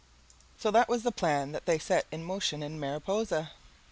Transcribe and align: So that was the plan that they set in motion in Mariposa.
So 0.57 0.71
that 0.71 0.89
was 0.89 1.03
the 1.03 1.11
plan 1.11 1.51
that 1.51 1.67
they 1.67 1.77
set 1.77 2.07
in 2.11 2.23
motion 2.23 2.63
in 2.63 2.79
Mariposa. 2.79 3.51